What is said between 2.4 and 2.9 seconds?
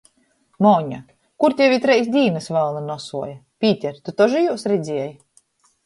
valni